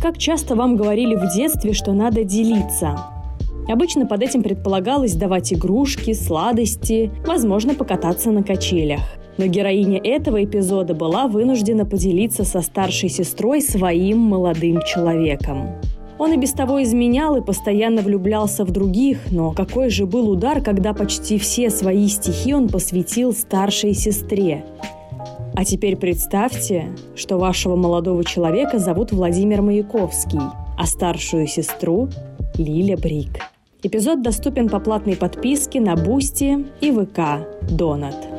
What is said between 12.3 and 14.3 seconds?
со старшей сестрой своим